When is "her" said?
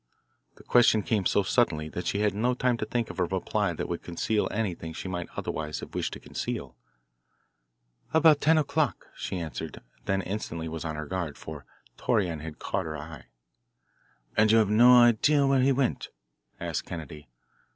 10.95-11.05, 12.85-12.97